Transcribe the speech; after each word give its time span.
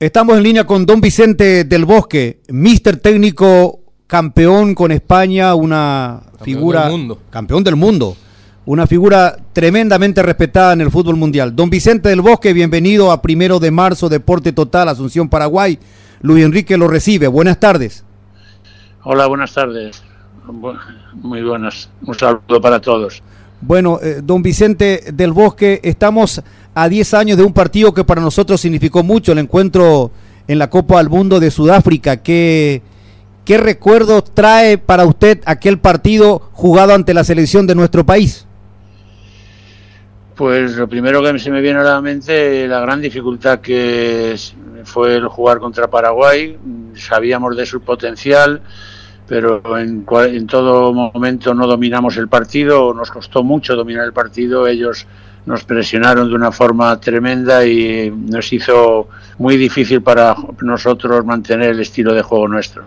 Estamos 0.00 0.36
en 0.36 0.44
línea 0.44 0.64
con 0.64 0.86
don 0.86 1.00
Vicente 1.00 1.64
del 1.64 1.84
Bosque, 1.84 2.38
mister 2.50 2.98
técnico 2.98 3.80
campeón 4.06 4.76
con 4.76 4.92
España, 4.92 5.56
una 5.56 6.22
figura 6.40 6.82
del 6.82 6.92
mundo. 6.92 7.18
campeón 7.30 7.64
del 7.64 7.74
mundo, 7.74 8.16
una 8.64 8.86
figura 8.86 9.36
tremendamente 9.52 10.22
respetada 10.22 10.72
en 10.72 10.82
el 10.82 10.92
fútbol 10.92 11.16
mundial. 11.16 11.56
Don 11.56 11.68
Vicente 11.68 12.10
del 12.10 12.20
Bosque, 12.20 12.52
bienvenido 12.52 13.10
a 13.10 13.20
Primero 13.20 13.58
de 13.58 13.72
Marzo, 13.72 14.08
Deporte 14.08 14.52
Total, 14.52 14.88
Asunción, 14.88 15.28
Paraguay. 15.28 15.80
Luis 16.20 16.44
Enrique 16.44 16.78
lo 16.78 16.86
recibe. 16.86 17.26
Buenas 17.26 17.58
tardes. 17.58 18.04
Hola, 19.02 19.26
buenas 19.26 19.52
tardes. 19.52 20.00
Muy 21.14 21.42
buenas. 21.42 21.90
Un 22.06 22.14
saludo 22.14 22.60
para 22.60 22.80
todos. 22.80 23.20
Bueno, 23.60 23.98
eh, 24.00 24.20
don 24.22 24.42
Vicente 24.42 25.02
del 25.12 25.32
Bosque, 25.32 25.80
estamos 25.82 26.42
a 26.74 26.88
10 26.88 27.14
años 27.14 27.36
de 27.36 27.42
un 27.42 27.52
partido 27.52 27.92
que 27.92 28.04
para 28.04 28.20
nosotros 28.20 28.60
significó 28.60 29.02
mucho, 29.02 29.32
el 29.32 29.38
encuentro 29.38 30.12
en 30.46 30.58
la 30.58 30.70
Copa 30.70 30.98
del 30.98 31.08
Mundo 31.08 31.40
de 31.40 31.50
Sudáfrica. 31.50 32.18
¿Qué, 32.18 32.82
recuerdos 33.44 34.32
trae 34.32 34.78
para 34.78 35.04
usted 35.06 35.40
aquel 35.44 35.78
partido 35.78 36.50
jugado 36.52 36.94
ante 36.94 37.14
la 37.14 37.24
selección 37.24 37.66
de 37.66 37.74
nuestro 37.74 38.06
país? 38.06 38.46
Pues 40.36 40.76
lo 40.76 40.88
primero 40.88 41.20
que 41.20 41.36
se 41.40 41.50
me 41.50 41.60
viene 41.60 41.80
a 41.80 41.82
la 41.82 42.00
mente 42.00 42.68
la 42.68 42.78
gran 42.78 43.00
dificultad 43.00 43.58
que 43.58 44.36
fue 44.84 45.16
el 45.16 45.26
jugar 45.26 45.58
contra 45.58 45.88
Paraguay. 45.88 46.56
Sabíamos 46.94 47.56
de 47.56 47.66
su 47.66 47.80
potencial, 47.80 48.62
pero 49.28 49.60
en, 49.78 50.06
en 50.08 50.46
todo 50.46 50.92
momento 50.92 51.52
no 51.54 51.66
dominamos 51.66 52.16
el 52.16 52.28
partido, 52.28 52.94
nos 52.94 53.10
costó 53.10 53.44
mucho 53.44 53.76
dominar 53.76 54.06
el 54.06 54.12
partido. 54.12 54.66
Ellos 54.66 55.06
nos 55.44 55.64
presionaron 55.64 56.28
de 56.28 56.34
una 56.34 56.50
forma 56.50 56.98
tremenda 57.00 57.64
y 57.66 58.10
nos 58.10 58.52
hizo 58.52 59.08
muy 59.38 59.56
difícil 59.56 60.02
para 60.02 60.34
nosotros 60.62 61.24
mantener 61.24 61.70
el 61.70 61.80
estilo 61.80 62.14
de 62.14 62.22
juego 62.22 62.48
nuestro. 62.48 62.84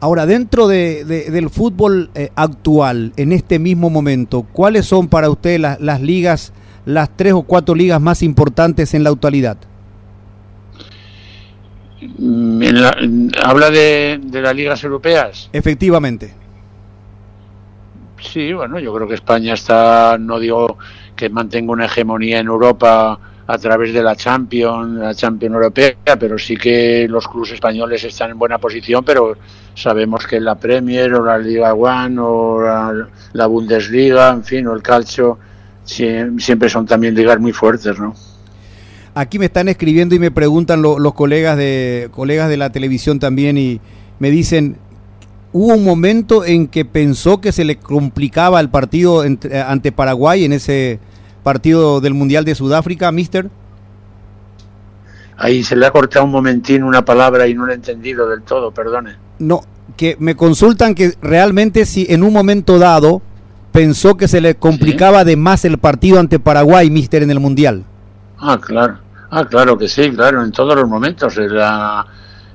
Ahora, 0.00 0.26
dentro 0.26 0.66
de, 0.66 1.04
de, 1.04 1.30
del 1.30 1.48
fútbol 1.48 2.10
eh, 2.14 2.30
actual, 2.34 3.12
en 3.16 3.32
este 3.32 3.58
mismo 3.58 3.88
momento, 3.90 4.42
¿cuáles 4.52 4.86
son 4.86 5.08
para 5.08 5.30
usted 5.30 5.58
las, 5.58 5.80
las 5.80 6.02
ligas, 6.02 6.52
las 6.84 7.08
tres 7.16 7.32
o 7.32 7.42
cuatro 7.42 7.74
ligas 7.74 8.00
más 8.00 8.22
importantes 8.22 8.92
en 8.92 9.04
la 9.04 9.10
actualidad? 9.10 9.56
Mm, 12.18 12.62
En 12.62 12.82
la, 12.82 12.96
¿Habla 13.42 13.70
de, 13.70 14.20
de 14.22 14.40
las 14.42 14.54
ligas 14.54 14.82
europeas? 14.84 15.48
Efectivamente. 15.52 16.34
Sí, 18.20 18.52
bueno, 18.52 18.78
yo 18.78 18.94
creo 18.94 19.06
que 19.06 19.14
España 19.14 19.54
está, 19.54 20.16
no 20.18 20.38
digo 20.38 20.78
que 21.14 21.28
mantenga 21.28 21.72
una 21.72 21.84
hegemonía 21.86 22.40
en 22.40 22.46
Europa 22.46 23.18
a 23.46 23.58
través 23.58 23.92
de 23.92 24.02
la 24.02 24.16
Champions, 24.16 24.98
la 24.98 25.14
Champions 25.14 25.54
Europea, 25.54 25.94
pero 26.18 26.38
sí 26.38 26.56
que 26.56 27.06
los 27.08 27.28
clubes 27.28 27.52
españoles 27.52 28.02
están 28.04 28.30
en 28.30 28.38
buena 28.38 28.56
posición, 28.58 29.04
pero 29.04 29.36
sabemos 29.74 30.26
que 30.26 30.40
la 30.40 30.54
Premier 30.54 31.12
o 31.14 31.24
la 31.24 31.36
Liga 31.36 31.74
One 31.74 32.16
o 32.18 32.62
la, 32.62 33.08
la 33.34 33.46
Bundesliga, 33.46 34.30
en 34.30 34.42
fin, 34.44 34.66
o 34.66 34.72
el 34.72 34.82
Calcio, 34.82 35.38
siempre 35.84 36.70
son 36.70 36.86
también 36.86 37.14
ligas 37.14 37.38
muy 37.38 37.52
fuertes, 37.52 37.98
¿no? 37.98 38.14
Aquí 39.14 39.38
me 39.38 39.46
están 39.46 39.68
escribiendo 39.68 40.14
y 40.14 40.18
me 40.18 40.30
preguntan 40.30 40.82
lo, 40.82 40.98
los 40.98 41.14
colegas 41.14 41.56
de 41.56 42.08
colegas 42.12 42.48
de 42.48 42.56
la 42.56 42.70
televisión 42.70 43.20
también 43.20 43.56
y 43.56 43.80
me 44.18 44.30
dicen 44.30 44.76
hubo 45.54 45.72
un 45.74 45.84
momento 45.84 46.44
en 46.44 46.66
que 46.66 46.84
pensó 46.84 47.40
que 47.40 47.52
se 47.52 47.64
le 47.64 47.76
complicaba 47.76 48.60
el 48.60 48.68
partido 48.70 49.24
entre, 49.24 49.62
ante 49.62 49.92
Paraguay 49.92 50.44
en 50.44 50.52
ese 50.52 50.98
partido 51.44 52.00
del 52.00 52.12
Mundial 52.12 52.44
de 52.44 52.56
Sudáfrica, 52.56 53.10
Mister. 53.12 53.48
Ahí 55.36 55.62
se 55.62 55.76
le 55.76 55.86
ha 55.86 55.92
cortado 55.92 56.24
un 56.24 56.32
momentín 56.32 56.82
una 56.82 57.04
palabra 57.04 57.46
y 57.46 57.54
no 57.54 57.66
lo 57.66 57.72
he 57.72 57.76
entendido 57.76 58.28
del 58.28 58.42
todo, 58.42 58.72
perdone. 58.72 59.14
No, 59.38 59.62
que 59.96 60.16
me 60.18 60.34
consultan 60.34 60.96
que 60.96 61.14
realmente 61.22 61.86
si 61.86 62.06
en 62.08 62.24
un 62.24 62.32
momento 62.32 62.80
dado 62.80 63.22
pensó 63.70 64.16
que 64.16 64.26
se 64.26 64.40
le 64.40 64.56
complicaba 64.56 65.20
¿Sí? 65.20 65.26
de 65.26 65.36
más 65.36 65.64
el 65.64 65.78
partido 65.78 66.18
ante 66.18 66.40
Paraguay, 66.40 66.90
Mister, 66.90 67.22
en 67.22 67.30
el 67.30 67.38
Mundial. 67.38 67.84
Ah, 68.38 68.58
claro. 68.60 69.03
Ah, 69.30 69.46
claro 69.46 69.76
que 69.76 69.88
sí, 69.88 70.10
claro, 70.12 70.42
en 70.44 70.52
todos 70.52 70.76
los 70.76 70.88
momentos. 70.88 71.36
Era, 71.38 72.06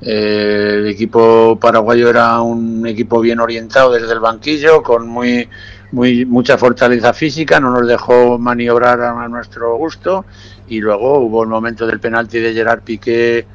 eh, 0.01 0.75
el 0.79 0.87
equipo 0.87 1.57
paraguayo 1.59 2.09
era 2.09 2.41
un 2.41 2.85
equipo 2.87 3.19
bien 3.19 3.39
orientado 3.39 3.91
desde 3.91 4.13
el 4.13 4.19
banquillo, 4.19 4.81
con 4.81 5.07
muy, 5.07 5.49
muy 5.91 6.25
mucha 6.25 6.57
fortaleza 6.57 7.13
física, 7.13 7.59
no 7.59 7.71
nos 7.71 7.87
dejó 7.87 8.37
maniobrar 8.37 9.01
a 9.01 9.27
nuestro 9.27 9.75
gusto 9.75 10.25
y 10.67 10.79
luego 10.79 11.19
hubo 11.19 11.43
el 11.43 11.49
momento 11.49 11.85
del 11.87 11.99
penalti 11.99 12.39
de 12.39 12.53
Gerard 12.53 12.81
Piqué 12.81 13.45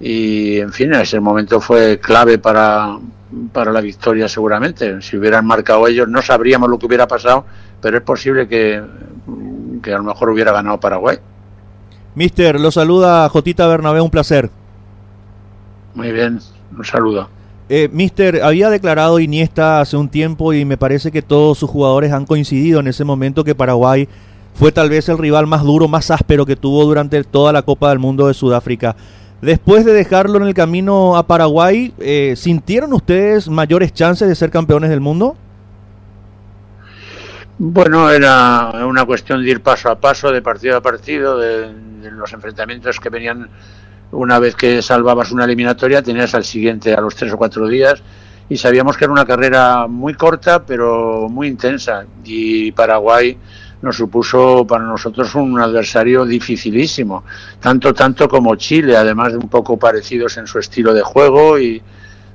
y 0.00 0.58
en 0.58 0.72
fin, 0.72 0.94
ese 0.94 1.20
momento 1.20 1.60
fue 1.60 1.98
clave 1.98 2.38
para, 2.38 2.98
para 3.52 3.72
la 3.72 3.80
victoria 3.80 4.28
seguramente. 4.28 5.02
Si 5.02 5.16
hubieran 5.16 5.44
marcado 5.46 5.86
ellos 5.86 6.08
no 6.08 6.22
sabríamos 6.22 6.70
lo 6.70 6.78
que 6.78 6.86
hubiera 6.86 7.06
pasado, 7.06 7.44
pero 7.80 7.98
es 7.98 8.02
posible 8.04 8.48
que, 8.48 8.82
que 9.82 9.92
a 9.92 9.98
lo 9.98 10.04
mejor 10.04 10.30
hubiera 10.30 10.52
ganado 10.52 10.80
Paraguay. 10.80 11.18
Mister, 12.20 12.60
lo 12.60 12.70
saluda 12.70 13.26
Jotita 13.30 13.66
Bernabé, 13.66 14.02
un 14.02 14.10
placer. 14.10 14.50
Muy 15.94 16.12
bien, 16.12 16.38
un 16.76 16.84
saludo. 16.84 17.30
Eh, 17.70 17.88
Mister, 17.90 18.42
había 18.42 18.68
declarado 18.68 19.20
Iniesta 19.20 19.80
hace 19.80 19.96
un 19.96 20.10
tiempo 20.10 20.52
y 20.52 20.66
me 20.66 20.76
parece 20.76 21.10
que 21.10 21.22
todos 21.22 21.56
sus 21.56 21.70
jugadores 21.70 22.12
han 22.12 22.26
coincidido 22.26 22.80
en 22.80 22.88
ese 22.88 23.04
momento 23.04 23.42
que 23.42 23.54
Paraguay 23.54 24.06
fue 24.52 24.70
tal 24.70 24.90
vez 24.90 25.08
el 25.08 25.16
rival 25.16 25.46
más 25.46 25.62
duro, 25.62 25.88
más 25.88 26.10
áspero 26.10 26.44
que 26.44 26.56
tuvo 26.56 26.84
durante 26.84 27.24
toda 27.24 27.54
la 27.54 27.62
Copa 27.62 27.88
del 27.88 28.00
Mundo 28.00 28.26
de 28.26 28.34
Sudáfrica. 28.34 28.96
Después 29.40 29.86
de 29.86 29.94
dejarlo 29.94 30.36
en 30.36 30.46
el 30.46 30.52
camino 30.52 31.16
a 31.16 31.26
Paraguay, 31.26 31.94
eh, 32.00 32.34
¿sintieron 32.36 32.92
ustedes 32.92 33.48
mayores 33.48 33.94
chances 33.94 34.28
de 34.28 34.34
ser 34.34 34.50
campeones 34.50 34.90
del 34.90 35.00
mundo? 35.00 35.38
Bueno, 37.62 38.10
era 38.10 38.72
una 38.86 39.04
cuestión 39.04 39.44
de 39.44 39.50
ir 39.50 39.60
paso 39.60 39.90
a 39.90 40.00
paso, 40.00 40.32
de 40.32 40.40
partido 40.40 40.78
a 40.78 40.80
partido, 40.80 41.36
de, 41.36 41.70
los 42.10 42.32
enfrentamientos 42.32 42.98
que 42.98 43.10
venían 43.10 43.50
una 44.12 44.38
vez 44.38 44.56
que 44.56 44.80
salvabas 44.80 45.30
una 45.30 45.44
eliminatoria, 45.44 46.02
tenías 46.02 46.34
al 46.34 46.44
siguiente 46.44 46.94
a 46.94 47.02
los 47.02 47.14
tres 47.14 47.30
o 47.34 47.36
cuatro 47.36 47.68
días 47.68 48.02
y 48.48 48.56
sabíamos 48.56 48.96
que 48.96 49.04
era 49.04 49.12
una 49.12 49.26
carrera 49.26 49.86
muy 49.86 50.14
corta 50.14 50.64
pero 50.64 51.28
muy 51.28 51.48
intensa 51.48 52.06
y 52.24 52.72
Paraguay 52.72 53.36
nos 53.82 53.94
supuso 53.94 54.66
para 54.66 54.84
nosotros 54.84 55.34
un 55.34 55.60
adversario 55.60 56.24
dificilísimo, 56.24 57.24
tanto 57.60 57.92
tanto 57.92 58.26
como 58.26 58.56
Chile, 58.56 58.96
además 58.96 59.32
de 59.32 59.38
un 59.38 59.50
poco 59.50 59.76
parecidos 59.78 60.38
en 60.38 60.46
su 60.46 60.58
estilo 60.58 60.94
de 60.94 61.02
juego 61.02 61.58
y 61.58 61.82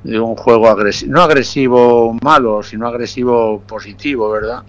de 0.04 0.20
un 0.20 0.36
juego 0.36 0.72
no 1.08 1.22
agresivo 1.24 2.16
malo, 2.22 2.62
sino 2.62 2.88
agresivo 2.88 3.64
positivo, 3.66 4.30
¿verdad? 4.30 4.62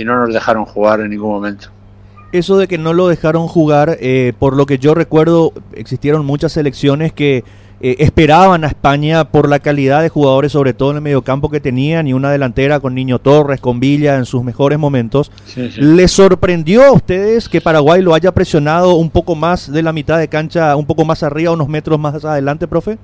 Y 0.00 0.04
no 0.04 0.16
nos 0.16 0.32
dejaron 0.32 0.64
jugar 0.64 1.00
en 1.00 1.10
ningún 1.10 1.30
momento. 1.30 1.68
Eso 2.30 2.58
de 2.58 2.68
que 2.68 2.78
no 2.78 2.92
lo 2.92 3.08
dejaron 3.08 3.48
jugar, 3.48 3.96
eh, 4.00 4.32
por 4.38 4.54
lo 4.54 4.66
que 4.66 4.78
yo 4.78 4.94
recuerdo, 4.94 5.52
existieron 5.72 6.26
muchas 6.26 6.52
selecciones 6.52 7.12
que 7.12 7.42
eh, 7.80 7.96
esperaban 8.00 8.64
a 8.64 8.68
España 8.68 9.30
por 9.30 9.48
la 9.48 9.60
calidad 9.60 10.02
de 10.02 10.08
jugadores, 10.08 10.52
sobre 10.52 10.74
todo 10.74 10.90
en 10.90 10.96
el 10.96 11.02
mediocampo 11.02 11.48
que 11.48 11.58
tenían, 11.58 12.06
y 12.06 12.12
una 12.12 12.30
delantera 12.30 12.80
con 12.80 12.94
Niño 12.94 13.18
Torres, 13.18 13.60
con 13.60 13.80
Villa 13.80 14.16
en 14.16 14.26
sus 14.26 14.44
mejores 14.44 14.78
momentos. 14.78 15.32
Sí, 15.46 15.70
sí. 15.70 15.80
¿Les 15.80 16.12
sorprendió 16.12 16.84
a 16.84 16.92
ustedes 16.92 17.48
que 17.48 17.60
Paraguay 17.60 18.02
lo 18.02 18.14
haya 18.14 18.32
presionado 18.32 18.94
un 18.94 19.10
poco 19.10 19.34
más 19.34 19.72
de 19.72 19.82
la 19.82 19.92
mitad 19.92 20.18
de 20.18 20.28
cancha, 20.28 20.76
un 20.76 20.86
poco 20.86 21.04
más 21.04 21.22
arriba, 21.22 21.52
unos 21.52 21.68
metros 21.68 21.98
más 21.98 22.24
adelante, 22.24 22.68
profe? 22.68 22.98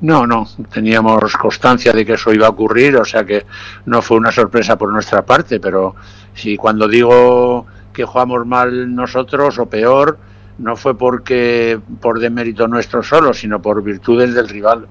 No, 0.00 0.26
no, 0.26 0.48
teníamos 0.72 1.36
constancia 1.36 1.92
de 1.92 2.06
que 2.06 2.14
eso 2.14 2.32
iba 2.32 2.46
a 2.46 2.50
ocurrir, 2.50 2.96
o 2.96 3.04
sea 3.04 3.24
que 3.24 3.44
no 3.84 4.00
fue 4.00 4.16
una 4.16 4.32
sorpresa 4.32 4.76
por 4.78 4.90
nuestra 4.90 5.26
parte, 5.26 5.60
pero 5.60 5.94
si 6.34 6.56
cuando 6.56 6.88
digo 6.88 7.66
que 7.92 8.04
jugamos 8.04 8.46
mal 8.46 8.94
nosotros 8.94 9.58
o 9.58 9.66
peor, 9.66 10.18
no 10.58 10.76
fue 10.76 10.96
porque 10.96 11.78
por 12.00 12.18
demérito 12.18 12.66
nuestro 12.66 13.02
solo, 13.02 13.34
sino 13.34 13.60
por 13.60 13.82
virtudes 13.82 14.34
del 14.34 14.48
rival. 14.48 14.86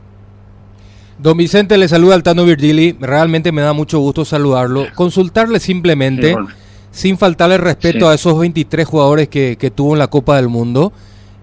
Don 1.17 1.35
Vicente 1.35 1.77
le 1.77 1.88
saluda 1.88 2.15
al 2.15 2.23
Tano 2.23 2.45
Virgili, 2.45 2.95
realmente 3.00 3.51
me 3.51 3.61
da 3.61 3.73
mucho 3.73 4.00
gusto 4.00 4.23
saludarlo. 4.23 4.85
Consultarle 4.95 5.59
simplemente, 5.59 6.27
sí, 6.27 6.33
bueno. 6.33 6.50
sin 6.91 7.17
faltarle 7.17 7.57
respeto 7.57 8.06
sí. 8.06 8.11
a 8.11 8.13
esos 8.13 8.39
23 8.39 8.88
jugadores 8.88 9.27
que, 9.27 9.57
que, 9.59 9.69
tuvo 9.69 9.94
en 9.94 10.00
la 10.00 10.07
Copa 10.07 10.38
del 10.38 10.47
Mundo, 10.47 10.94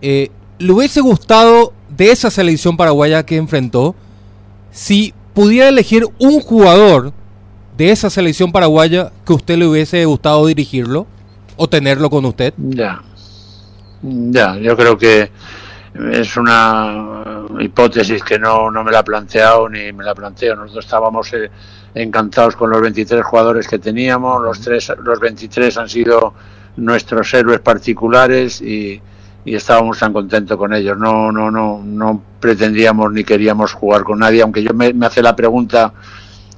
eh, 0.00 0.30
¿le 0.58 0.72
hubiese 0.72 1.00
gustado 1.00 1.74
de 1.96 2.10
esa 2.10 2.31
selección 2.31 2.76
paraguaya 2.76 3.25
que 3.25 3.37
enfrentó, 3.37 3.94
si 4.70 5.14
pudiera 5.34 5.69
elegir 5.69 6.06
un 6.19 6.40
jugador 6.40 7.12
de 7.76 7.90
esa 7.90 8.10
selección 8.10 8.52
paraguaya 8.52 9.12
que 9.25 9.32
usted 9.32 9.56
le 9.58 9.66
hubiese 9.66 10.04
gustado 10.04 10.46
dirigirlo 10.46 11.06
o 11.56 11.69
tenerlo 11.69 12.10
con 12.10 12.25
usted? 12.25 12.54
Ya, 12.56 13.02
ya, 14.02 14.56
yo 14.56 14.76
creo 14.76 14.96
que 14.96 15.31
es 16.12 16.37
una 16.37 17.44
hipótesis 17.58 18.22
que 18.22 18.38
no, 18.38 18.70
no 18.70 18.84
me 18.84 18.92
la 18.92 19.00
he 19.00 19.04
planteado 19.04 19.69
ni 19.69 19.92
me 19.92 20.04
la 20.04 20.14
planteo. 20.14 20.54
Nosotros 20.54 20.84
estábamos 20.84 21.32
eh, 21.32 21.50
encantados 21.94 22.56
con 22.56 22.70
los 22.70 22.81
23 22.81 23.25
jugadores 23.25 23.66
que 23.66 23.78
teníamos, 23.78 24.42
los, 24.42 24.60
tres, 24.60 24.92
los 25.02 25.19
23 25.19 25.76
han 25.78 25.88
sido 25.88 26.34
nuestros 26.76 27.32
héroes 27.32 27.60
particulares 27.60 28.60
y, 28.60 29.00
y 29.46 29.54
estábamos 29.54 29.98
tan 29.98 30.12
contentos 30.12 30.58
con 30.58 30.75
ellos. 30.75 30.98
No, 30.98 31.32
no, 31.32 31.50
no, 31.50 31.81
no 31.82 32.20
pretendíamos 32.40 33.12
ni 33.12 33.25
queríamos 33.25 33.72
jugar 33.72 34.02
con 34.02 34.19
nadie, 34.19 34.43
aunque 34.43 34.62
yo 34.62 34.75
me, 34.75 34.93
me 34.93 35.06
hace 35.06 35.22
la 35.22 35.34
pregunta 35.34 35.94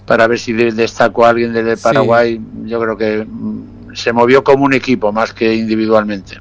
para 0.07 0.27
ver 0.27 0.39
si 0.39 0.55
destaco 0.55 1.25
a 1.25 1.29
alguien 1.29 1.53
del 1.53 1.77
Paraguay, 1.77 2.41
yo 2.65 2.81
creo 2.81 2.97
que 2.97 3.27
mm, 3.29 3.95
se 3.95 4.13
movió 4.13 4.43
como 4.43 4.65
un 4.65 4.73
equipo 4.73 5.13
más 5.13 5.35
que 5.35 5.55
individualmente. 5.55 6.41